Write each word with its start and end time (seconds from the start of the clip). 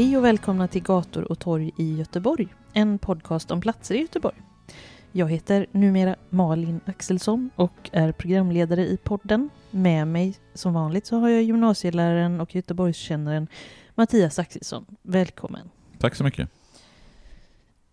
Hej 0.00 0.16
och 0.16 0.24
välkomna 0.24 0.68
till 0.68 0.82
Gator 0.82 1.32
och 1.32 1.38
torg 1.38 1.70
i 1.76 1.96
Göteborg, 1.96 2.48
en 2.72 2.98
podcast 2.98 3.50
om 3.50 3.60
platser 3.60 3.94
i 3.94 3.98
Göteborg. 3.98 4.36
Jag 5.12 5.30
heter 5.30 5.66
numera 5.72 6.16
Malin 6.30 6.80
Axelsson 6.84 7.50
och 7.56 7.90
är 7.92 8.12
programledare 8.12 8.86
i 8.86 8.96
podden. 8.96 9.50
Med 9.70 10.08
mig 10.08 10.36
som 10.54 10.74
vanligt 10.74 11.06
så 11.06 11.16
har 11.16 11.28
jag 11.28 11.42
gymnasieläraren 11.42 12.40
och 12.40 12.54
Göteborgskännaren 12.54 13.48
Mattias 13.94 14.38
Axelsson. 14.38 14.86
Välkommen! 15.02 15.70
Tack 15.98 16.14
så 16.14 16.24
mycket. 16.24 16.48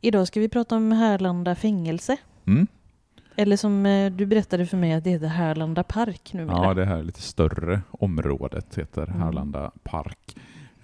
Idag 0.02 0.28
ska 0.28 0.40
vi 0.40 0.50
prata 0.50 0.76
om 0.76 0.92
Härlanda 0.92 1.56
fängelse. 1.56 2.18
Mm. 2.46 2.68
Eller 3.36 3.58
som 3.58 3.86
eh, 3.86 4.12
du 4.12 4.26
berättade 4.26 4.66
för 4.66 4.78
mig 4.78 4.94
att 4.94 5.03
det 5.03 5.09
heter 5.09 5.28
Härlanda 5.28 5.84
park 5.84 6.34
numera. 6.34 6.64
Ja, 6.64 6.74
det 6.74 6.86
här 6.86 7.03
lite 7.03 7.22
större 7.22 7.81
området 7.92 8.78
heter 8.78 9.03
Mm. 9.03 9.22
Härlanda 9.22 9.72
park 9.84 10.36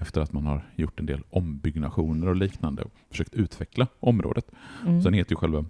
efter 0.04 0.22
att 0.22 0.34
man 0.34 0.46
har 0.46 0.70
gjort 0.76 1.00
en 1.00 1.06
del 1.06 1.24
ombyggnationer 1.30 2.28
och 2.28 2.36
liknande 2.36 2.82
och 2.82 2.92
försökt 3.10 3.34
utveckla 3.34 3.88
området. 4.00 4.52
Mm. 4.86 5.02
Sen 5.02 5.14
heter 5.14 5.32
ju 5.32 5.36
själva 5.36 5.66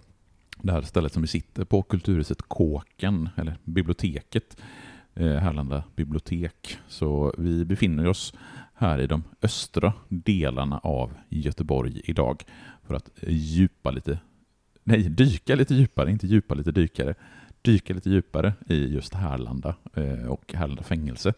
det 0.62 0.72
här 0.72 0.82
stället 0.82 1.12
som 1.12 1.22
vi 1.22 1.28
sitter 1.28 1.64
på, 1.64 1.82
Kulturhuset 1.82 2.42
Kåken, 2.42 3.28
eller 3.36 3.58
biblioteket, 3.64 4.56
eh, 5.14 5.34
Härlanda 5.34 5.84
bibliotek. 5.96 6.78
Så 6.88 7.34
vi 7.38 7.64
befinner 7.64 8.08
oss 8.08 8.34
här 8.74 8.98
i 8.98 9.06
de 9.06 9.22
östra 9.42 9.92
delarna 10.08 10.78
av 10.78 11.12
Göteborg 11.28 12.00
idag 12.04 12.44
för 12.82 12.94
att 12.94 13.10
djupa 13.28 13.90
lite, 13.90 14.18
nej, 14.84 15.02
dyka 15.02 15.54
lite 15.54 15.74
djupare, 15.74 16.10
inte 16.10 16.26
djupa 16.26 16.54
lite 16.54 16.72
dykare, 16.72 17.14
dyka 17.62 17.94
lite 17.94 18.10
djupare 18.10 18.52
i 18.68 18.94
just 18.94 19.14
Härlanda 19.14 19.74
eh, 19.94 20.26
och 20.26 20.54
Härlanda 20.54 20.82
fängelse 20.82 21.34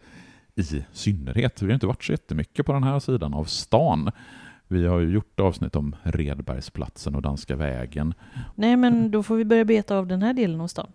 i 0.57 0.83
synnerhet. 0.91 1.61
Vi 1.61 1.65
har 1.65 1.73
inte 1.73 1.87
varit 1.87 2.03
så 2.03 2.11
jättemycket 2.11 2.65
på 2.65 2.73
den 2.73 2.83
här 2.83 2.99
sidan 2.99 3.33
av 3.33 3.43
stan. 3.45 4.11
Vi 4.67 4.87
har 4.87 4.99
ju 4.99 5.09
gjort 5.09 5.39
avsnitt 5.39 5.75
om 5.75 5.95
Redbergsplatsen 6.03 7.15
och 7.15 7.21
Danska 7.21 7.55
vägen. 7.55 8.13
Nej 8.55 8.75
men 8.77 9.11
då 9.11 9.23
får 9.23 9.35
vi 9.35 9.45
börja 9.45 9.65
beta 9.65 9.97
av 9.97 10.07
den 10.07 10.21
här 10.21 10.33
delen 10.33 10.61
av 10.61 10.67
stan. 10.67 10.87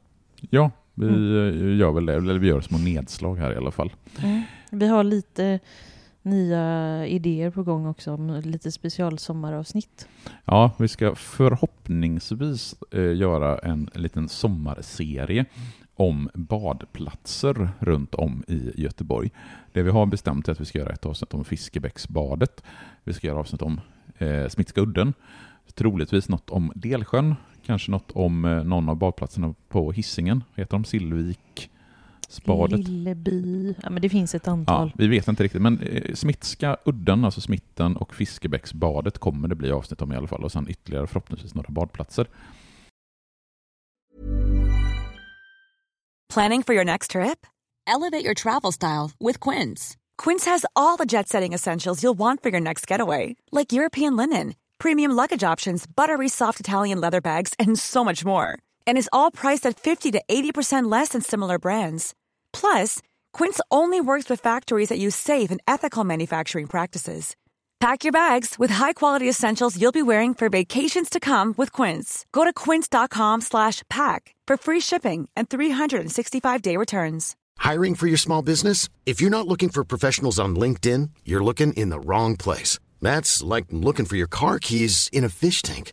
Ja, 0.50 0.70
vi 0.94 1.06
Mm. 1.08 1.76
gör 1.78 1.92
väl 1.92 2.06
det, 2.06 2.14
eller 2.14 2.38
vi 2.38 2.48
gör 2.48 2.60
små 2.60 2.78
nedslag 2.78 3.36
här 3.36 3.52
i 3.52 3.56
alla 3.56 3.70
fall. 3.70 3.92
Vi 4.70 4.86
har 4.88 5.04
lite 5.04 5.60
nya 6.22 7.06
idéer 7.06 7.50
på 7.50 7.62
gång 7.62 7.86
också 7.86 8.12
om 8.12 8.40
lite 8.44 8.72
specialsommaravsnitt. 8.72 10.08
Ja, 10.44 10.70
vi 10.78 10.88
ska 10.88 11.14
förhoppningsvis 11.14 12.74
eh, 12.90 13.16
göra 13.16 13.58
en 13.58 13.90
liten 13.94 14.28
sommarserie 14.28 15.44
om 15.94 16.30
badplatser 16.34 17.68
runt 17.78 18.14
om 18.14 18.44
i 18.48 18.72
Göteborg. 18.74 19.30
Det 19.72 19.82
vi 19.82 19.90
har 19.90 20.06
bestämt 20.06 20.48
är 20.48 20.52
att 20.52 20.60
vi 20.60 20.64
ska 20.64 20.78
göra 20.78 20.92
ett 20.92 21.06
avsnitt 21.06 21.34
om 21.34 21.44
Fiskebäcksbadet. 21.44 22.62
Vi 23.04 23.12
ska 23.12 23.26
göra 23.26 23.38
avsnitt 23.38 23.62
om 23.62 23.80
eh, 24.18 24.48
Smitska 24.48 24.80
udden. 24.80 25.14
Troligtvis 25.74 26.28
något 26.28 26.50
om 26.50 26.72
Delsjön. 26.74 27.34
Kanske 27.66 27.90
något 27.90 28.10
om 28.12 28.44
eh, 28.44 28.64
någon 28.64 28.88
av 28.88 28.96
badplatserna 28.96 29.54
på 29.68 29.92
Hisingen. 29.92 30.44
Heter 30.54 30.72
de 30.72 30.84
Sillvik? 30.84 31.70
Spadet? 32.32 32.88
Lilleby. 32.88 33.74
Ja 33.82 33.90
men 33.90 34.02
det 34.02 34.08
finns 34.08 34.34
ett 34.34 34.42
Ja, 34.46 34.52
antal. 34.52 34.92
vi 34.98 35.06
vet 35.08 35.28
inte 35.28 35.42
riktigt, 35.44 35.62
men 35.62 35.80
eh, 35.80 36.14
Smittska 36.14 36.76
udden, 36.84 37.24
alltså 37.24 37.40
Smitten 37.40 37.96
och 37.96 38.14
Fiskebäcksbadet 38.14 39.18
kommer 39.18 39.48
det 39.48 39.54
bli 39.54 39.70
avsnitt 39.72 40.02
om 40.02 40.12
i 40.12 40.16
alla 40.16 40.26
fall 40.26 40.44
och 40.44 40.52
sen 40.52 40.68
ytterligare 40.68 41.06
förhoppningsvis 41.06 41.54
några 41.54 41.68
badplatser. 41.70 42.26
Planning 46.34 46.62
for 46.62 46.74
your 46.74 46.84
next 46.84 47.10
trip? 47.10 47.46
Elevate 47.86 48.24
your 48.24 48.34
travel 48.34 48.72
style 48.72 49.10
with 49.20 49.40
Quince. 49.50 49.96
Quince 50.16 50.46
has 50.50 50.64
all 50.74 50.96
the 50.96 51.04
jet 51.04 51.28
setting 51.28 51.52
essentials 51.54 52.02
you'll 52.02 52.18
want 52.18 52.42
for 52.42 52.50
your 52.50 52.60
next 52.60 52.86
getaway, 52.90 53.36
like 53.50 53.72
European 53.72 54.16
linen, 54.16 54.54
premium 54.78 55.10
luggage 55.16 55.42
options, 55.52 55.86
buttery 55.86 56.28
soft 56.28 56.60
Italian 56.60 57.00
leather 57.00 57.20
bags, 57.20 57.52
and 57.58 57.78
so 57.78 58.04
much 58.04 58.24
more. 58.24 58.58
And 58.86 58.96
is 58.98 59.08
all 59.12 59.30
priced 59.30 59.66
at 59.66 59.78
50 59.78 60.10
to 60.12 60.22
80% 60.28 60.90
less 60.90 61.10
than 61.10 61.20
similar 61.22 61.58
brands. 61.58 62.14
Plus, 62.52 63.02
Quince 63.32 63.60
only 63.70 64.00
works 64.00 64.30
with 64.30 64.40
factories 64.40 64.88
that 64.88 64.98
use 64.98 65.16
safe 65.16 65.50
and 65.50 65.60
ethical 65.66 66.04
manufacturing 66.04 66.66
practices. 66.66 67.36
Pack 67.82 68.04
your 68.04 68.12
bags 68.12 68.60
with 68.60 68.70
high-quality 68.70 69.28
essentials 69.28 69.76
you'll 69.76 69.90
be 70.00 70.04
wearing 70.04 70.34
for 70.34 70.48
vacations 70.48 71.10
to 71.10 71.18
come 71.18 71.52
with 71.56 71.72
Quince. 71.72 72.24
Go 72.30 72.44
to 72.44 72.52
quince.com 72.52 73.40
slash 73.40 73.82
pack 73.90 74.36
for 74.46 74.56
free 74.56 74.78
shipping 74.78 75.28
and 75.34 75.50
365-day 75.50 76.76
returns. 76.76 77.34
Hiring 77.58 77.96
for 77.96 78.06
your 78.06 78.18
small 78.18 78.40
business? 78.40 78.88
If 79.04 79.20
you're 79.20 79.36
not 79.36 79.48
looking 79.48 79.68
for 79.68 79.82
professionals 79.82 80.38
on 80.38 80.54
LinkedIn, 80.54 81.10
you're 81.24 81.42
looking 81.42 81.72
in 81.72 81.88
the 81.88 81.98
wrong 81.98 82.36
place. 82.36 82.78
That's 83.00 83.42
like 83.42 83.64
looking 83.72 84.06
for 84.06 84.14
your 84.14 84.28
car 84.28 84.60
keys 84.60 85.10
in 85.12 85.24
a 85.24 85.28
fish 85.28 85.60
tank. 85.60 85.92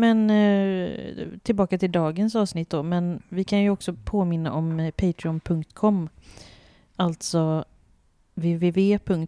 Men 0.00 0.30
eh, 0.30 0.90
tillbaka 1.42 1.78
till 1.78 1.92
dagens 1.92 2.36
avsnitt 2.36 2.70
då. 2.70 2.82
Men 2.82 3.22
vi 3.28 3.44
kan 3.44 3.62
ju 3.62 3.70
också 3.70 3.94
påminna 4.04 4.52
om 4.52 4.80
eh, 4.80 4.90
Patreon.com. 4.90 6.08
Alltså 6.96 7.64
www.patreon.com. 8.34 9.26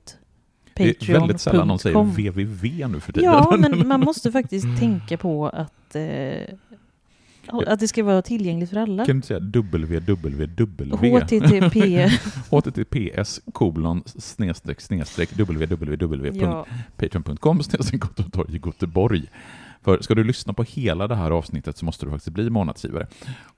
Det 0.74 1.02
är 1.02 1.20
väldigt 1.20 1.40
sällan 1.40 1.68
någon 1.68 1.78
säger 1.78 2.02
www 2.02 2.88
nu 2.88 3.00
för 3.00 3.12
tiden. 3.12 3.32
Ja, 3.32 3.56
men 3.58 3.88
man 3.88 4.00
måste 4.00 4.32
faktiskt 4.32 4.66
tänka 4.78 5.16
på 5.16 5.48
att, 5.48 5.94
eh, 5.94 6.42
att 7.66 7.80
det 7.80 7.88
ska 7.88 8.04
vara 8.04 8.22
tillgängligt 8.22 8.70
för 8.70 8.76
alla. 8.76 9.04
Kan 9.04 9.14
du 9.14 9.18
inte 9.18 9.28
säga 9.28 9.40
www? 9.40 11.20
HTTP. 11.20 12.08
https 12.50 13.40
kolon 13.52 14.02
snedstreck 14.06 14.80
snedstreck 14.80 15.32
www.patreon.com 15.32 17.62
snedstreck 17.62 18.02
Göteborg. 18.48 19.28
För 19.84 20.00
ska 20.00 20.14
du 20.14 20.24
lyssna 20.24 20.52
på 20.52 20.62
hela 20.62 21.08
det 21.08 21.14
här 21.16 21.30
avsnittet 21.30 21.76
så 21.76 21.84
måste 21.84 22.06
du 22.06 22.10
faktiskt 22.10 22.34
bli 22.34 22.50
månadsgivare. 22.50 23.06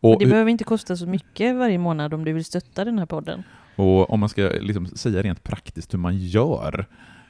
Och, 0.01 0.19
det 0.19 0.27
behöver 0.27 0.51
inte 0.51 0.65
kosta 0.65 0.97
så 0.97 1.07
mycket 1.07 1.57
varje 1.57 1.79
månad 1.79 2.15
om 2.15 2.25
du 2.25 2.33
vill 2.33 2.45
stötta 2.45 2.85
den 2.85 2.99
här 2.99 3.07
podden. 3.07 3.43
och 3.77 4.11
om 4.11 4.21
man 4.21 4.29
ska 4.29 4.43
liksom 4.61 4.87
säga 4.87 5.23
rent 5.23 5.43
praktiskt 5.43 5.95
hur 5.95 5.99
man 5.99 6.17
gör 6.19 6.87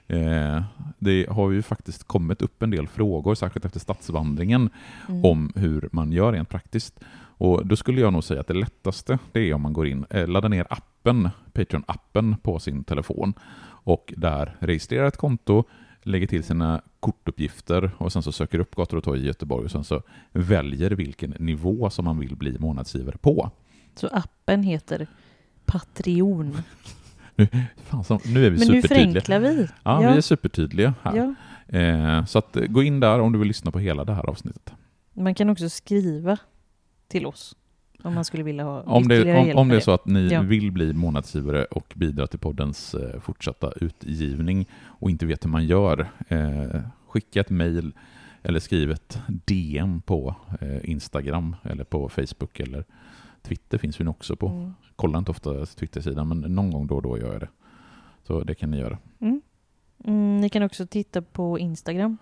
eh, 0.09 0.63
det 0.99 1.27
har 1.31 1.51
ju 1.51 1.63
faktiskt 1.63 2.05
kommit 2.05 2.43
upp 2.43 2.63
en 2.63 2.71
del 2.71 2.89
frågor, 2.89 3.35
särskilt 3.35 3.65
efter 3.65 3.81
stadsvandringen, 3.81 4.71
Mm. 5.09 5.25
om 5.25 5.53
hur 5.55 5.89
man 5.93 6.13
gör 6.13 6.33
rent 6.33 6.49
praktiskt. 6.49 7.01
Och 7.37 7.67
då 7.67 7.77
skulle 7.77 8.01
jag 8.01 8.13
nog 8.13 8.25
säga 8.25 8.41
att 8.41 8.47
det 8.47 8.55
lättaste 8.55 9.19
det 9.33 9.41
är 9.51 9.55
om 9.55 9.63
man 9.63 9.73
går 9.73 9.87
in, 9.87 10.07
eh, 10.11 10.29
laddar 10.29 10.49
ner 10.49 10.67
appen, 10.71 11.31
Patreon-appen 11.53 12.37
på 12.43 12.59
sin 12.59 12.85
telefon 12.85 13.35
och 13.67 14.15
där 14.17 14.57
registrerar 14.61 15.07
ett 15.07 15.17
konto, 15.17 15.65
lägger 16.07 16.27
till 16.27 16.45
sina 16.45 16.83
kortuppgifter 17.01 17.91
och 17.99 18.13
sen 18.13 18.23
så 18.23 18.33
söker 18.33 18.59
upp 18.59 18.75
gator 18.75 18.97
och 18.97 19.05
torg 19.05 19.21
i 19.21 19.27
Göteborg 19.27 19.65
och 19.65 19.71
sen 19.71 19.85
så 19.85 20.03
väljer 20.33 20.91
vilken 20.91 21.31
nivå 21.31 21.91
som 21.91 22.05
man 22.05 22.19
vill 22.19 22.37
bli 22.37 22.59
månadsgivare 22.59 23.17
på. 23.17 23.51
Så 23.95 24.07
appen 24.13 24.63
heter 24.63 25.07
Patreon. 25.65 26.57
Fan, 27.85 28.05
så, 28.05 28.21
nu 28.25 28.47
är 28.47 28.51
vi 28.51 28.59
Men 28.59 28.69
nu 28.69 28.83
supertydliga. 28.83 29.23
förenklar 29.23 29.39
vi. 29.39 29.69
Ja, 29.83 30.03
Ja. 30.03 30.11
vi 30.11 30.17
är 30.17 30.21
supertydliga 30.21 30.95
här. 31.03 31.17
Ja. 31.17 31.35
Eh, 31.79 32.25
så 32.25 32.39
att, 32.39 32.57
eh, 32.57 32.67
gå 32.67 32.83
in 32.83 33.01
där 33.01 33.19
om 33.21 33.33
du 33.33 33.39
vill 33.39 33.49
lyssna 33.49 33.71
på 33.71 33.79
hela 33.79 34.05
det 34.05 34.15
här 34.15 34.27
avsnittet. 34.31 34.73
Man 35.13 35.35
kan 35.35 35.51
också 35.51 35.69
skriva 35.69 36.37
till 37.09 37.27
oss 37.27 37.57
om 38.03 38.15
man 38.15 38.25
skulle 38.25 38.43
vilja 38.43 38.65
ha 38.65 38.83
Om 38.83 39.09
det, 39.09 39.37
om, 39.53 39.59
om 39.59 39.69
det 39.69 39.77
är 39.77 39.81
så 39.81 39.91
att 39.91 40.07
ni 40.07 40.29
Ja. 40.29 40.43
vill 40.43 40.73
bli 40.73 40.93
månadsgivare 40.93 41.65
och 41.65 41.93
bidra 41.97 42.27
till 42.27 42.39
poddens 42.39 42.95
eh, 42.95 43.21
fortsatta 43.21 43.73
utgivning 43.77 44.67
och 44.85 45.11
inte 45.11 45.27
vet 45.27 45.45
hur 45.45 45.51
man 45.51 45.67
gör, 45.67 46.07
eh, 46.29 46.81
skicka 47.09 47.41
ett 47.41 47.51
mejl 47.51 47.93
eller 48.43 48.61
skriv 48.61 48.91
ett 48.91 49.19
DM 49.27 50.01
på 50.01 50.35
eh, 50.61 50.91
Instagram 50.91 51.57
eller 51.63 51.85
på 51.85 52.09
Facebook 52.09 52.61
eller 52.61 52.85
Twitter 53.43 53.79
finns 53.79 54.01
vi 54.01 54.07
också 54.07 54.37
på. 54.37 54.49
Mm. 54.49 54.75
Kollar 54.97 55.19
inte 55.19 55.31
ofta 55.31 55.67
Twitter-sidan 55.67 56.29
men 56.29 56.41
någon 56.41 56.71
gång 56.71 56.87
då 56.87 56.95
och 56.95 57.03
då 57.03 57.19
gör 57.19 57.33
jag 57.33 57.41
det. 57.41 57.49
Så 58.23 58.45
det 58.45 58.55
kan 58.55 58.71
ni 58.71 58.79
göra. 58.79 58.99
Mm. 59.21 59.43
Mm, 60.05 60.37
ni 60.41 60.49
kan 60.49 60.63
också 60.63 60.87
titta 60.87 61.23
på 61.23 61.59
Instagram. 61.59 62.19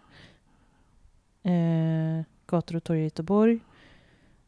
Eh, 1.43 2.25
gator 2.47 2.77
och 2.77 2.85
torg 2.85 3.01
i 3.01 3.05
Göteborg. 3.05 3.61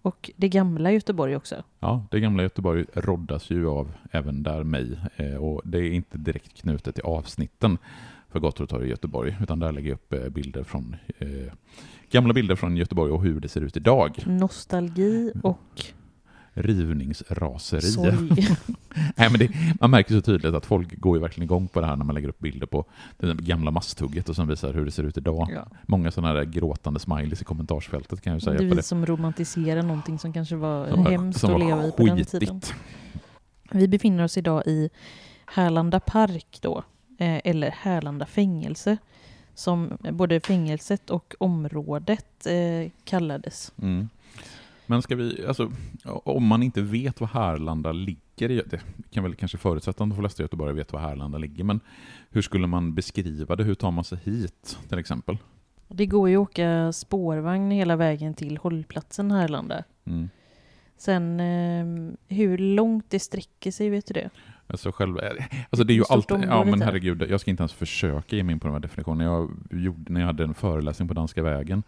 Och 0.05 0.31
det 0.37 0.49
gamla 0.49 0.93
Göteborg 0.93 1.37
också. 1.37 1.63
Ja, 1.81 2.07
det 2.11 2.21
gamla 2.21 2.43
Göteborg 2.43 2.85
roddas 2.95 3.51
ju 3.51 3.69
av 3.69 3.93
även 4.11 4.43
där 4.43 4.63
mig 4.63 4.99
eh, 5.17 5.35
och 5.35 5.63
det 5.65 5.79
är 5.79 5.93
inte 5.93 6.19
direkt 6.19 6.61
knutet 6.61 6.95
till 6.95 7.05
avsnitten 7.05 7.79
för 8.29 8.41
gator 8.41 8.65
och 8.65 8.71
torg 8.71 8.87
i 8.87 8.91
Göteborg 8.91 9.37
utan 9.43 9.59
där 9.59 9.73
lägger 9.73 9.89
jag 9.89 9.95
upp 9.95 10.13
eh, 10.13 10.29
bilder 10.29 10.65
från 10.65 10.97
eh, 11.19 11.53
gamla 12.11 12.35
bilder 12.35 12.57
från 12.57 12.77
Göteborg 12.77 13.13
och 13.13 13.23
hur 13.23 13.41
det 13.41 13.49
ser 13.49 13.61
ut 13.61 13.77
idag. 13.77 14.19
Nostalgi 14.27 15.33
och 15.43 15.93
Rivningsraseri. 16.55 17.97
Nej, 19.17 19.31
men 19.31 19.39
det, 19.39 19.51
man 19.81 19.91
märker 19.91 20.15
så 20.15 20.21
tydligt 20.21 20.55
att 20.55 20.67
folk 20.67 21.01
går 21.01 21.17
ju 21.17 21.21
verkligen 21.23 21.45
igång 21.45 21.69
på 21.69 21.81
det 21.81 21.87
här 21.87 21.97
när 21.97 22.05
man 22.05 22.15
lägger 22.15 22.29
upp 22.29 22.39
bilder 22.39 22.67
på 22.67 22.85
det 23.19 23.35
gamla 23.35 23.71
masthugget 23.71 24.29
och 24.29 24.37
som 24.37 24.49
visar 24.49 24.73
hur 24.75 24.85
det 24.85 24.91
ser 24.91 25.03
ut 25.03 25.17
idag. 25.17 25.49
ja. 25.55 25.67
Många 25.87 26.11
sådana 26.11 26.33
där 26.35 26.45
gråtande 26.45 27.01
smileys 27.01 27.43
i 27.43 27.45
kommentarsfältet 27.45 28.21
kan 28.21 28.33
jag 28.33 28.41
ju 28.41 28.45
Det 28.51 28.59
säga. 28.59 28.71
är 28.71 28.77
vi 28.77 28.83
som 28.83 29.07
romantiserar 29.07 29.83
någonting 29.83 30.19
som 30.19 30.33
kanske 30.33 30.57
var 30.57 30.91
som 30.91 31.05
var- 31.05 31.11
hemskt 31.11 31.41
som 31.41 31.49
att 31.55 31.61
var 31.61 31.67
leva 31.69 31.87
i 31.87 31.91
på 31.93 32.07
den 32.07 32.25
tiden. 32.25 32.61
Vi 33.71 33.89
befinner 33.89 34.25
oss 34.25 34.39
idag 34.39 34.63
i 34.67 34.91
Härlanda 35.47 36.01
park 36.01 36.59
då, 36.61 36.83
eh, 37.19 37.41
eller 37.45 37.71
Härlanda 37.71 38.27
fängelse, 38.27 38.97
som 39.55 39.99
både 40.13 40.41
fängelset 40.41 41.11
och 41.11 41.35
området 41.39 42.47
eh, 42.47 42.91
kallades. 43.05 43.73
Mm. 43.83 44.09
Men 44.87 45.03
ska 45.03 45.17
vi, 45.17 45.45
alltså, 45.47 45.71
om 46.05 46.47
man 46.47 46.63
inte 46.63 46.83
vet 46.83 47.21
var 47.21 47.29
Härlanda 47.29 47.93
ligger, 47.93 48.49
det 48.49 48.81
kan 49.11 49.23
väl 49.23 49.35
kanske 49.35 49.59
förutsätta 49.59 50.05
att 50.05 50.11
de 50.11 50.17
flesta 50.17 50.43
göteborgare 50.43 50.77
vet 50.77 50.93
var 50.93 51.01
Härlanda 51.01 51.39
ligger, 51.39 51.65
men 51.65 51.81
hur 52.31 52.43
skulle 52.43 52.67
man 52.67 52.95
beskriva 52.95 53.57
det? 53.57 53.65
Hur 53.65 53.75
tar 53.75 53.91
man 53.91 54.05
sig 54.05 54.19
hit 54.25 54.79
till 54.89 54.99
exempel? 54.99 55.39
Det 55.89 56.07
går 56.07 56.29
ju 56.29 56.37
att 56.37 56.43
åka 56.43 56.93
spårvagn 56.93 57.71
hela 57.71 57.97
vägen 57.97 58.35
till 58.35 58.57
hållplatsen 58.57 59.31
Härlanda. 59.31 59.85
Mm. 60.05 60.29
Sen 60.97 61.41
eh, 61.41 62.15
hur 62.37 62.59
långt 62.59 63.11
det 63.11 63.21
sträcker 63.21 63.71
sig, 63.71 63.91
vet 63.91 64.07
du 64.07 64.15
det? 64.15 64.31
Alltså, 64.67 64.93
själv, 64.93 65.19
alltså 65.71 65.85
det 65.85 65.93
är 65.93 65.95
ju 65.95 66.05
alltid, 66.09 66.45
ja 66.45 66.65
men 66.65 66.83
herregud, 66.83 67.27
jag 67.31 67.41
ska 67.41 67.51
inte 67.51 67.63
ens 67.63 67.73
försöka 67.73 68.37
ge 68.37 68.43
mig 68.43 68.53
in 68.53 68.61
på 68.61 68.67
de 68.67 68.73
här 68.73 68.81
definitionerna. 68.81 69.31
Jag 69.31 69.51
gjorde, 69.71 70.13
när 70.13 70.21
jag 70.21 70.27
hade 70.27 70.45
en 70.45 70.55
föreläsning 70.55 71.09
på 71.09 71.15
Danska 71.15 71.43
vägen 71.43 71.83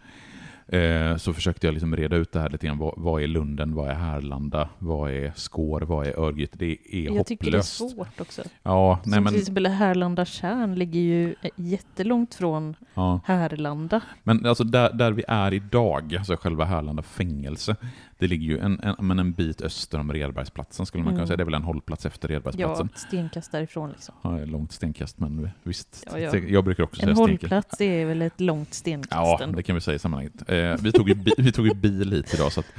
eh, 0.67 1.17
så 1.17 1.33
försökte 1.33 1.67
jag 1.67 1.73
liksom 1.73 1.95
reda 1.95 2.15
ut 2.15 2.31
det 2.31 2.39
här 2.39 2.49
lite 2.49 2.67
grann. 2.67 2.77
Vad, 2.77 2.93
vad 2.97 3.23
är 3.23 3.27
Lunden? 3.27 3.75
Vad 3.75 3.89
är 3.89 3.93
Härlanda? 3.93 4.69
Vad 4.79 5.11
är 5.11 5.31
Skår? 5.35 5.81
Vad 5.81 6.07
är 6.07 6.19
Örgryte? 6.19 6.57
Det 6.57 6.65
är 6.91 6.99
Jag 6.99 7.11
hopplöst. 7.11 7.27
tycker 7.27 7.51
det 7.51 7.57
är 7.57 7.61
svårt 7.61 8.21
också. 8.21 8.41
Ja, 8.63 8.99
nej 9.05 9.13
Som 9.15 9.23
men, 9.23 9.33
till 9.33 9.41
exempel 9.41 9.67
Härlanda 9.67 10.25
tjärn 10.25 10.75
ligger 10.75 10.99
ju 10.99 11.35
eh, 11.41 11.49
jättelångt 11.55 12.35
från 12.35 12.75
ja. 12.93 13.19
Härlanda. 13.25 14.01
Men 14.23 14.45
alltså 14.45 14.63
där, 14.63 14.93
där 14.93 15.11
vi 15.11 15.23
är 15.27 15.53
idag, 15.53 16.15
alltså 16.15 16.35
själva 16.37 16.65
Härlanda 16.65 17.03
fängelse, 17.03 17.75
det 18.17 18.27
ligger 18.27 18.45
ju 18.47 18.59
en, 18.59 18.79
en, 18.79 18.95
men 19.07 19.19
en 19.19 19.33
bit 19.33 19.61
öster 19.61 19.99
om 19.99 20.13
Redbergsplatsen 20.13 20.85
skulle 20.85 21.03
man 21.03 21.13
kunna 21.13 21.19
Mm. 21.19 21.27
säga. 21.27 21.37
Det 21.37 21.43
är 21.43 21.45
väl 21.45 21.53
en 21.53 21.63
hållplats 21.63 22.05
efter 22.05 22.29
Ja, 22.29 22.35
Redbergsplatsen. 22.35 22.85
ett 22.93 22.99
stenkast 22.99 23.51
därifrån 23.51 23.89
liksom. 23.89 24.15
Ja. 24.21 24.45
långt 24.45 24.71
stenkast, 24.71 25.19
men 25.19 25.49
visst. 25.63 26.07
Ja, 26.11 26.19
ja. 26.19 26.37
Jag 26.37 26.63
brukar 26.63 26.83
också 26.83 27.01
En 27.01 27.05
säga 27.05 27.15
stenkast. 27.15 27.41
hållplats 27.41 27.81
är 27.81 28.05
väl 28.05 28.21
ett 28.21 28.41
långt 28.41 28.73
stenkast 28.73 29.11
Ja, 29.11 29.39
ändå. 29.43 29.55
det 29.55 29.63
kan 29.63 29.75
vi 29.75 29.81
säga 29.81 29.95
i 29.95 29.99
sammanhanget. 29.99 30.33
Eh, 30.49 30.75
vi, 30.81 30.91
tog 30.91 31.09
ju 31.09 31.15
bi- 31.15 31.33
vi 31.37 31.51
tog 31.51 31.67
ju 31.67 31.73
bil 31.73 32.11
hit 32.11 32.33
idag, 32.33 32.51
så 32.51 32.59
att, 32.59 32.73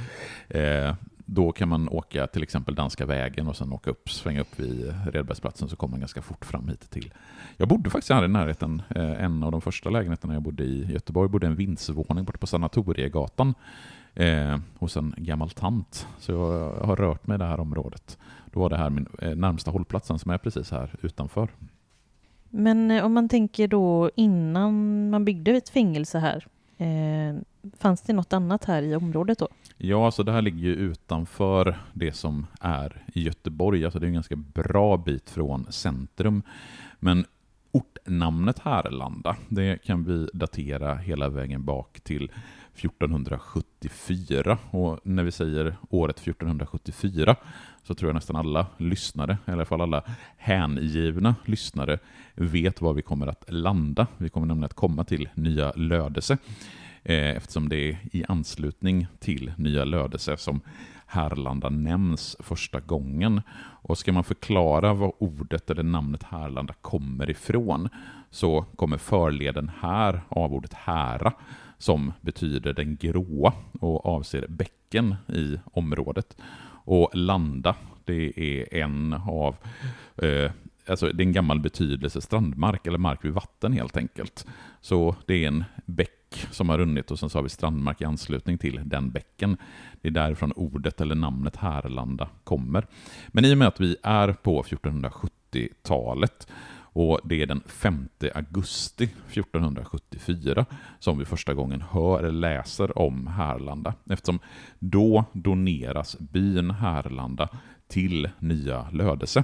eh, 0.49 0.95
då 1.31 1.51
kan 1.51 1.69
man 1.69 1.89
åka 1.89 2.27
till 2.27 2.43
exempel 2.43 2.75
Danska 2.75 3.05
vägen 3.05 3.47
och 3.47 3.55
sen 3.57 3.73
åka 3.73 3.89
upp, 3.89 4.09
svänga 4.09 4.41
upp 4.41 4.59
vid 4.59 4.93
Redbergsplatsen 5.13 5.67
så 5.69 5.75
kommer 5.75 5.91
man 5.91 5.99
ganska 5.99 6.21
fort 6.21 6.45
fram 6.45 6.67
hit 6.67 6.89
till. 6.89 7.13
Jag 7.57 7.67
bodde 7.67 7.89
faktiskt 7.89 8.11
här 8.11 8.25
i 8.25 8.27
närheten, 8.27 8.81
eh, 8.89 9.23
en 9.23 9.43
av 9.43 9.51
de 9.51 9.61
första 9.61 9.89
lägenheterna 9.89 10.33
jag 10.33 10.43
bodde 10.43 10.63
i 10.63 10.91
Göteborg, 10.91 11.29
bodde 11.29 11.47
en 11.47 11.55
vindsvåning 11.55 12.25
borta 12.25 12.37
på 12.37 12.47
Sanatoriegatan 12.47 13.53
eh, 14.19 14.57
hos 14.79 14.97
en 14.97 15.13
gammal 15.17 15.49
tant. 15.49 16.07
Så 16.19 16.31
jag 16.31 16.71
har 16.85 16.95
rört 16.95 17.27
mig 17.27 17.35
i 17.35 17.37
det 17.37 17.45
här 17.45 17.59
området. 17.59 18.17
Då 18.51 18.59
var 18.59 18.69
det 18.69 18.77
här 18.77 18.89
min 18.89 19.07
eh, 19.21 19.35
närmsta 19.35 19.71
hållplatsen 19.71 20.19
som 20.19 20.31
är 20.31 20.37
precis 20.37 20.71
här 20.71 20.95
utanför. 21.01 21.49
Men 22.49 22.91
eh, 22.91 23.05
om 23.05 23.13
man 23.13 23.29
tänker 23.29 23.67
då 23.67 24.11
innan 24.15 25.09
man 25.09 25.25
byggde 25.25 25.51
ett 25.51 25.69
fängelse 25.69 26.19
här, 26.19 26.47
eh, 26.77 27.41
fanns 27.77 28.01
det 28.01 28.13
något 28.13 28.33
annat 28.33 28.65
här 28.65 28.81
i 28.81 28.95
området 28.95 29.39
då? 29.39 29.47
Ja, 29.77 30.11
så 30.11 30.23
det 30.23 30.31
här 30.31 30.41
ligger 30.41 30.59
ju 30.59 30.75
utanför 30.75 31.79
det 31.93 32.11
som 32.11 32.47
är 32.61 33.03
i 33.13 33.21
Göteborg. 33.21 33.85
Alltså 33.85 33.99
det 33.99 34.05
är 34.05 34.07
en 34.07 34.13
ganska 34.13 34.35
bra 34.35 34.97
bit 34.97 35.29
från 35.29 35.71
centrum. 35.71 36.43
Men 36.99 37.25
ortnamnet 37.71 38.59
Härlanda, 38.59 39.35
det 39.49 39.77
kan 39.77 40.03
vi 40.03 40.27
datera 40.33 40.95
hela 40.95 41.29
vägen 41.29 41.65
bak 41.65 41.99
till 42.03 42.31
1474. 42.75 44.57
Och 44.71 44.99
när 45.03 45.23
vi 45.23 45.31
säger 45.31 45.75
året 45.89 46.19
1474 46.19 47.35
så 47.83 47.95
tror 47.95 48.09
jag 48.09 48.15
nästan 48.15 48.35
alla 48.35 48.67
lyssnare, 48.77 49.37
i 49.47 49.51
alla 49.51 49.65
fall 49.65 49.81
alla 49.81 50.03
hängivna 50.37 51.35
lyssnare, 51.45 51.99
vet 52.35 52.81
var 52.81 52.93
vi 52.93 53.01
kommer 53.01 53.27
att 53.27 53.43
landa. 53.47 54.07
Vi 54.17 54.29
kommer 54.29 54.47
nämligen 54.47 54.65
att 54.65 54.73
komma 54.73 55.03
till 55.03 55.29
Nya 55.33 55.71
Lödöse 55.71 56.37
eh, 57.03 57.29
eftersom 57.29 57.69
det 57.69 57.77
är 57.77 57.97
i 58.11 58.23
anslutning 58.27 59.07
till 59.19 59.53
Nya 59.57 59.85
Lödöse 59.85 60.37
som 60.37 60.61
Härlanda 61.09 61.69
nämns 61.69 62.35
första 62.39 62.79
gången. 62.79 63.41
Och 63.81 63.97
ska 63.97 64.13
man 64.13 64.23
förklara 64.23 64.93
vad 64.93 65.11
ordet 65.17 65.69
eller 65.69 65.83
namnet 65.83 66.23
Härlanda 66.23 66.73
kommer 66.81 67.29
ifrån 67.29 67.89
så 68.29 68.65
kommer 68.75 68.97
förleden 68.97 69.71
här 69.81 70.21
av 70.29 70.53
ordet 70.53 70.73
hära 70.73 71.33
som 71.77 72.13
betyder 72.21 72.73
den 72.73 72.95
gråa 72.95 73.53
och 73.79 74.05
avser 74.05 74.45
bäcken 74.47 75.15
i 75.27 75.59
området. 75.73 76.37
Och 76.85 77.09
landa, 77.13 77.75
det 78.05 78.39
är 78.39 78.73
en 78.83 79.13
av 79.13 79.55
eh, 80.17 80.51
Alltså 80.87 81.05
det 81.05 81.23
är 81.23 81.25
en 81.25 81.33
gammal 81.33 81.59
betydelse, 81.59 82.21
strandmark 82.21 82.87
eller 82.87 82.97
mark 82.97 83.25
vid 83.25 83.33
vatten 83.33 83.73
helt 83.73 83.97
enkelt. 83.97 84.47
Så 84.81 85.15
det 85.25 85.43
är 85.43 85.47
en 85.47 85.63
bäck 85.85 86.18
som 86.51 86.69
har 86.69 86.77
runnit 86.77 87.11
och 87.11 87.19
sen 87.19 87.29
så 87.29 87.37
har 87.37 87.43
vi 87.43 87.49
strandmark 87.49 88.01
i 88.01 88.05
anslutning 88.05 88.57
till 88.57 88.81
den 88.83 89.11
bäcken. 89.11 89.57
Det 90.01 90.07
är 90.07 90.11
därifrån 90.11 90.51
ordet 90.51 91.01
eller 91.01 91.15
namnet 91.15 91.55
Härlanda 91.55 92.29
kommer. 92.43 92.87
Men 93.27 93.45
i 93.45 93.53
och 93.53 93.57
med 93.57 93.67
att 93.67 93.79
vi 93.79 93.95
är 94.03 94.33
på 94.33 94.63
1470-talet 94.63 96.47
och 96.91 97.19
det 97.23 97.41
är 97.41 97.45
den 97.45 97.61
5 97.65 98.09
augusti 98.35 99.03
1474 99.03 100.65
som 100.99 101.17
vi 101.17 101.25
första 101.25 101.53
gången 101.53 101.83
hör 101.91 102.19
eller 102.19 102.31
läser 102.31 102.97
om 102.97 103.27
Härlanda. 103.27 103.93
Eftersom 104.09 104.39
då 104.79 105.25
doneras 105.33 106.19
byn 106.19 106.71
Härlanda 106.71 107.49
till 107.87 108.29
Nya 108.39 108.89
Lödöse. 108.89 109.43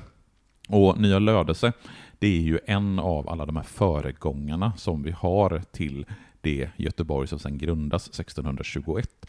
Och 0.70 1.00
Nya 1.00 1.20
Lödöse 1.20 1.74
det 2.20 2.28
är 2.28 2.42
ju 2.42 2.60
en 2.66 3.00
av 3.00 3.30
alla 3.30 3.46
de 3.46 3.56
här 3.56 3.64
föregångarna 3.64 4.74
som 4.78 5.04
vi 5.04 5.12
har 5.12 5.62
till 5.72 6.06
det 6.46 6.70
Göteborg 6.78 7.28
som 7.28 7.40
sedan 7.40 7.58
grundas 7.58 8.08
1621. 8.08 9.26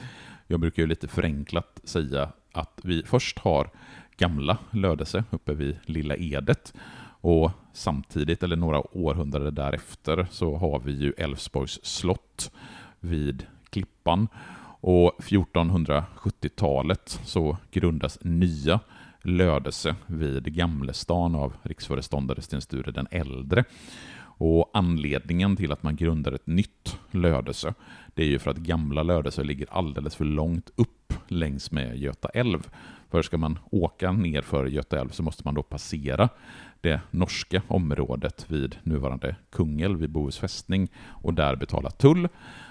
Jag 0.46 0.61
brukar 0.61 0.82
ju 0.82 0.87
lite 0.87 1.08
förenklat 1.08 1.80
säga 1.85 2.32
att 2.52 2.80
vi 2.82 3.02
först 3.06 3.38
har 3.38 3.70
gamla 4.16 4.58
Lödöse 4.70 5.25
uppe 5.30 5.54
vid 5.54 5.78
Lilla 5.87 6.16
Edet 6.16 6.75
och 7.20 7.50
samtidigt, 7.73 8.42
eller 8.42 8.56
några 8.56 8.96
århundraden 8.96 9.54
därefter, 9.54 10.26
så 10.30 10.56
har 10.56 10.80
vi 10.80 10.92
ju 10.92 11.12
Älvsborgs 11.16 11.80
slott 11.82 12.50
vid 13.00 13.46
Klippan. 13.70 14.28
Och 14.80 15.12
1470-talet 15.18 17.20
så 17.25 17.56
grundas 17.70 18.18
nya 18.23 18.80
Lödöse 19.23 19.94
vid 20.06 20.54
Gamlestan 20.54 21.35
av 21.35 21.52
riksföreståndare 21.62 22.42
Sten 22.42 22.61
Sture 22.61 22.90
den 22.90 23.06
äldre. 23.11 23.64
Och 24.38 24.71
anledningen 24.75 25.57
till 25.57 25.73
att 25.73 25.83
man 25.83 25.97
grundar 25.97 26.33
ett 26.33 26.47
nytt 26.47 26.99
Lödöse, 27.11 27.75
det 28.14 28.23
är 28.23 28.26
ju 28.26 28.38
för 28.38 28.50
att 28.50 28.57
gamla 28.57 29.02
Lödöse 29.02 29.45
ligger 29.45 29.66
alldeles 29.71 30.16
för 30.16 30.25
långt 30.25 30.71
upp 30.76 31.12
längs 31.28 31.71
med 31.71 31.99
Göta 31.99 32.28
älv. 32.28 32.71
För 33.11 33.23
ska 33.23 33.38
man 33.38 33.59
åka 33.71 34.12
ner 34.12 34.43
för 34.43 34.66
Göta 34.66 35.00
älv 35.00 35.09
så 35.09 35.23
måste 35.23 35.43
man 35.45 35.55
då 35.55 35.62
passera 35.62 36.28
det 36.81 37.00
norska 37.11 37.62
området 37.69 38.47
vid 38.49 38.76
nuvarande 38.83 39.37
Kungälv 39.50 39.99
vid 39.99 40.11
Bohus 40.11 40.38
fästning 40.38 40.88
och 41.07 41.35
där 41.35 41.57
betala 41.57 41.90
tull. 41.90 42.28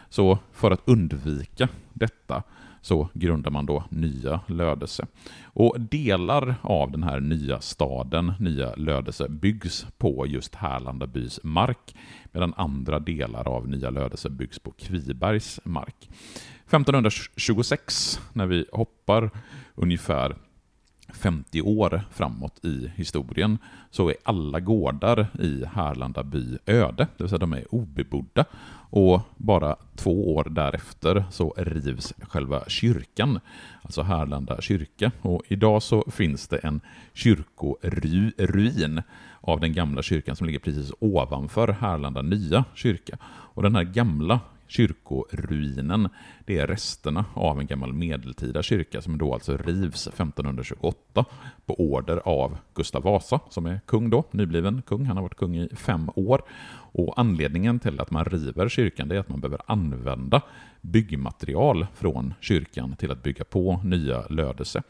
Så 0.10 0.40
för 0.52 0.72
att 0.72 0.82
undvika 0.86 1.70
detta 1.94 2.44
så 2.86 3.10
grundar 3.14 3.52
man 3.52 3.66
då 3.66 3.84
nya 3.90 4.40
Lödöse. 4.48 5.06
Och 5.44 5.80
delar 5.80 6.56
av 6.62 6.92
den 6.92 7.04
här 7.04 7.20
nya 7.20 7.62
staden, 7.62 8.34
nya 8.40 8.76
Lödöse, 8.76 9.30
byggs 9.30 9.88
på 9.98 10.28
just 10.28 10.56
Härlandabys 10.56 11.40
mark, 11.44 11.96
medan 12.32 12.54
andra 12.58 13.00
delar 13.00 13.48
av 13.48 13.68
nya 13.68 13.90
Lödöse 13.90 14.30
byggs 14.30 14.60
på 14.60 14.72
Kvibergs 14.72 15.60
mark. 15.64 16.10
1526, 16.66 18.20
när 18.34 18.46
vi 18.46 18.66
hoppar 18.72 19.30
ungefär 19.76 20.36
50 21.16 21.62
år 21.62 22.02
framåt 22.12 22.66
i 22.66 22.92
historien 22.96 23.58
så 23.92 24.10
är 24.10 24.16
alla 24.24 24.60
gårdar 24.60 25.28
i 25.40 25.66
Härlanda 25.66 26.24
by 26.24 26.58
öde, 26.66 27.08
det 27.18 27.24
vill 27.24 27.30
säga 27.30 27.40
de 27.40 27.54
är 27.54 27.76
obebodda. 27.76 28.46
Och 28.90 29.22
bara 29.38 29.76
två 29.96 30.36
år 30.36 30.48
därefter 30.50 31.26
så 31.32 31.54
rivs 31.58 32.14
själva 32.22 32.64
kyrkan, 32.68 33.40
alltså 33.82 34.02
Härlanda 34.02 34.62
kyrka. 34.62 35.12
Och 35.22 35.42
idag 35.48 35.84
så 35.84 36.04
finns 36.12 36.48
det 36.48 36.58
en 36.58 36.82
kyrkoruin 37.14 39.02
av 39.42 39.60
den 39.60 39.74
gamla 39.74 40.02
kyrkan 40.02 40.36
som 40.36 40.48
ligger 40.48 40.60
precis 40.60 40.92
ovanför 41.00 41.68
Härlanda 41.68 42.22
nya 42.22 42.66
kyrka. 42.76 43.18
Och 43.26 43.64
den 43.64 43.76
här 43.76 43.84
gamla 43.84 44.40
kyrkoruinen, 44.68 46.10
det 46.46 46.58
är 46.58 46.68
resterna 46.68 47.26
av 47.34 47.60
en 47.60 47.68
gammal 47.68 47.94
medeltida 47.94 48.64
kyrka 48.64 49.02
som 49.02 49.18
då 49.18 49.34
alltså 49.34 49.58
rivs 49.58 50.08
1528 50.08 51.26
på 51.66 51.80
order 51.80 52.22
av 52.26 52.58
Gustav 52.74 53.04
Vasa, 53.04 53.40
som 53.50 53.66
är 53.66 53.80
kung 53.86 54.10
då, 54.10 54.24
nybliven 54.32 54.82
kung. 54.82 55.06
Han 55.06 55.18
har 55.18 55.24
varit 55.24 55.38
kung 55.38 55.58
i 55.58 55.70
fem 55.76 56.10
år. 56.16 56.42
Och 56.92 57.20
anledningen 57.20 57.80
till 57.80 58.00
att 58.00 58.12
man 58.12 58.26
river 58.26 58.70
kyrkan 58.70 59.12
är 59.12 59.20
att 59.20 59.30
man 59.30 59.40
behöver 59.40 59.62
använda 59.66 60.42
byggmaterial 60.82 61.88
från 61.96 62.34
kyrkan 62.42 62.96
till 62.96 63.12
att 63.12 63.24
bygga 63.24 63.44
på 63.44 63.82
nya 63.84 64.22
Lödöse. 64.30 64.84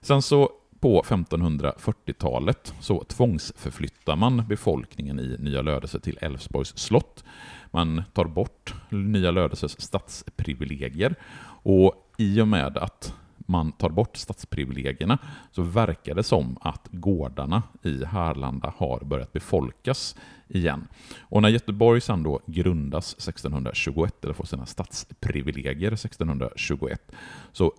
Sen 0.00 0.22
så 0.22 0.50
på 0.80 1.02
1540-talet 1.02 2.74
så 2.80 3.04
tvångsförflyttar 3.04 4.16
man 4.16 4.44
befolkningen 4.48 5.20
i 5.20 5.36
Nya 5.38 5.62
Lödöse 5.62 6.00
till 6.00 6.18
Älvsborgs 6.20 6.78
slott. 6.78 7.24
Man 7.70 8.02
tar 8.12 8.24
bort 8.24 8.74
Nya 8.90 9.30
Lödöses 9.30 9.80
stadsprivilegier 9.80 11.14
och 11.62 11.94
i 12.18 12.40
och 12.40 12.48
med 12.48 12.76
att 12.78 13.14
man 13.48 13.72
tar 13.72 13.88
bort 13.88 14.16
stadsprivilegierna 14.16 15.18
så 15.52 15.62
verkar 15.62 16.14
det 16.14 16.22
som 16.22 16.58
att 16.60 16.88
gårdarna 16.90 17.62
i 17.82 18.04
Härlanda 18.04 18.72
har 18.76 19.00
börjat 19.04 19.32
befolkas 19.32 20.16
igen. 20.48 20.88
Och 21.20 21.42
när 21.42 21.48
Göteborg 21.48 22.00
sedan 22.00 22.22
då 22.22 22.40
grundas 22.46 23.12
1621, 23.12 24.24
eller 24.24 24.34
får 24.34 24.44
sina 24.44 24.66
stadsprivilegier 24.66 25.92
1621, 25.92 27.12
så 27.52 27.72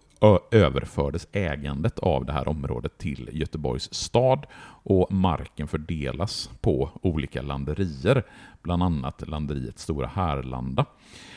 överfördes 0.51 1.27
ägandet 1.31 1.99
av 1.99 2.25
det 2.25 2.33
här 2.33 2.47
området 2.47 2.97
till 2.97 3.29
Göteborgs 3.33 3.93
stad 3.93 4.45
och 4.83 5.13
marken 5.13 5.67
fördelas 5.67 6.49
på 6.61 6.89
olika 7.01 7.41
landerier, 7.41 8.23
bland 8.61 8.83
annat 8.83 9.27
landeriet 9.27 9.79
Stora 9.79 10.07
Härlanda. 10.07 10.85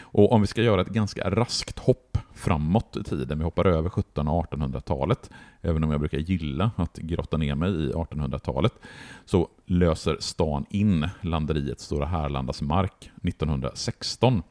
Och 0.01 0.33
om 0.33 0.41
vi 0.41 0.47
ska 0.47 0.63
göra 0.63 0.81
ett 0.81 0.89
ganska 0.89 1.31
raskt 1.31 1.79
hopp 1.79 2.12
framåt 2.35 2.97
i 2.97 3.05
tiden, 3.05 3.39
vi 3.39 3.45
hoppar 3.45 3.67
över 3.67 3.89
1700 3.89 4.33
och 4.33 4.47
1800-talet, 4.53 5.31
även 5.61 5.85
om 5.85 5.91
jag 5.91 6.01
brukar 6.01 6.19
gilla 6.19 6.71
att 6.77 6.99
grotta 6.99 7.37
ner 7.37 7.55
mig 7.55 7.71
i 7.71 7.93
1800-talet, 7.93 8.73
så 9.25 9.49
löser 9.67 10.17
stan 10.21 10.67
in 10.71 11.09
landeriet 11.21 11.81
Stora 11.81 12.07
Härlandas 12.07 12.63
mark 12.63 13.11
1916. 13.23 14.43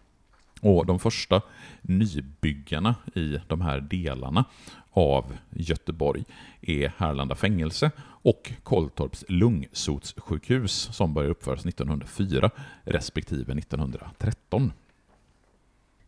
Och 0.62 0.86
de 0.86 1.00
första 1.00 1.42
nybyggarna 1.82 2.96
i 3.16 3.38
de 3.48 3.62
här 3.62 3.80
delarna 3.80 4.46
av 4.92 5.26
Göteborg 5.50 6.24
är 6.62 6.94
Härlanda 6.98 7.36
fängelse 7.36 7.92
och 8.02 8.52
Kolltorps 8.64 9.26
lungsotssjukhus 9.28 10.90
som 10.92 11.14
börjar 11.14 11.30
uppföras 11.30 11.66
1904 11.66 12.50
respektive 12.84 13.54
1913. 13.54 14.72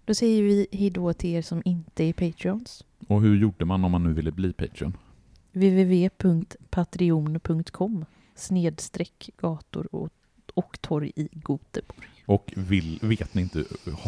Då 0.05 0.13
säger 0.13 0.43
vi 0.43 0.67
hejdå 0.72 1.13
till 1.13 1.29
er 1.29 1.41
som 1.41 1.62
inte 1.65 2.03
är 2.03 2.13
Patreons. 2.13 2.83
Och 3.07 3.22
hur 3.22 3.36
gjorde 3.38 3.65
man 3.65 3.86
om 3.86 3.91
man 3.91 4.03
nu 4.03 4.13
ville 4.13 4.31
bli 4.31 4.53
Patreon? 4.53 4.98
www.patreon.com 5.51 8.05
snedstreck 8.36 9.29
gator 9.38 9.95
och, 9.95 10.10
och 10.53 10.81
torg 10.81 11.12
i 11.15 11.29
Goteborg. 11.31 12.07
Och 12.25 12.53
vill, 12.55 13.00
vet 13.01 13.33
ni 13.33 13.41
inte 13.41 13.63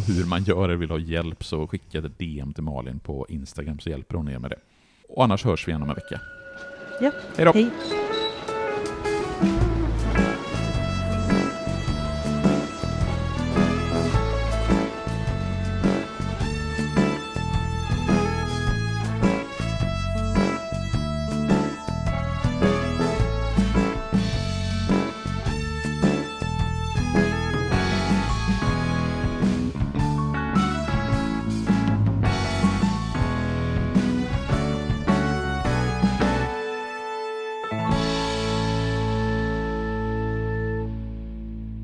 hur 0.07 0.25
man 0.25 0.43
gör 0.43 0.63
eller 0.63 0.75
vill 0.75 0.89
ha 0.89 0.99
hjälp 0.99 1.43
så 1.43 1.67
skicka 1.67 1.99
ett 1.99 2.19
DM 2.19 2.53
till 2.53 2.63
Malin 2.63 2.99
på 2.99 3.25
Instagram 3.29 3.79
så 3.79 3.89
hjälper 3.89 4.15
hon 4.15 4.29
er 4.29 4.39
med 4.39 4.51
det. 4.51 4.59
Och 5.09 5.23
annars 5.23 5.45
hörs 5.45 5.67
vi 5.67 5.71
igen 5.71 5.83
om 5.83 5.89
en 5.89 5.95
vecka. 5.95 6.21
Ja, 7.01 7.11
Hej 7.37 7.45
då! 7.45 7.51
hej. 7.51 7.69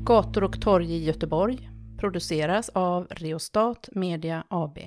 Gator 0.04 0.44
och 0.44 0.60
torg 0.60 0.92
i 0.92 1.04
Göteborg 1.04 1.70
produceras 1.98 2.68
av 2.68 3.06
Reostat 3.10 3.88
Media 3.92 4.44
AB. 4.48 4.78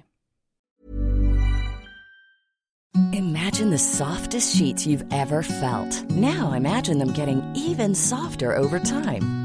Imagine 3.14 3.72
the 3.72 3.78
softest 3.78 4.58
sheets 4.58 4.88
you've 4.88 5.06
ever 5.12 5.42
felt. 5.42 6.10
Now 6.10 6.58
imagine 6.58 7.00
them 7.00 7.14
getting 7.14 7.42
even 7.56 7.96
softer 7.96 8.58
over 8.58 8.80
time. 8.80 9.45